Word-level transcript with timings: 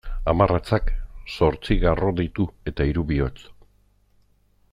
Hamarratzak 0.31 0.87
zortzi 1.39 1.77
garro 1.85 2.09
ditu 2.21 2.49
eta 2.73 2.89
hiru 2.93 3.05
bihotz. 3.13 3.39